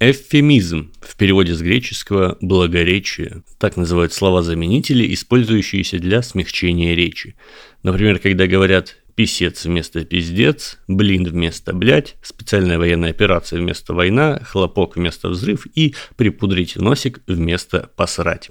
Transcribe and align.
Эвфемизм 0.00 0.92
в 1.00 1.16
переводе 1.16 1.54
с 1.54 1.60
греческого 1.60 2.38
«благоречие». 2.40 3.42
Так 3.58 3.76
называют 3.76 4.12
слова-заменители, 4.12 5.12
использующиеся 5.12 5.98
для 5.98 6.22
смягчения 6.22 6.94
речи. 6.94 7.34
Например, 7.82 8.20
когда 8.20 8.46
говорят 8.46 8.96
писец 9.16 9.64
вместо 9.64 10.04
пиздец, 10.04 10.78
блин 10.86 11.24
вместо 11.24 11.72
блять, 11.72 12.14
специальная 12.22 12.78
военная 12.78 13.10
операция 13.10 13.58
вместо 13.58 13.92
война, 13.92 14.38
хлопок 14.44 14.94
вместо 14.94 15.30
взрыв 15.30 15.66
и 15.74 15.96
припудрить 16.14 16.76
носик 16.76 17.20
вместо 17.26 17.90
посрать. 17.96 18.50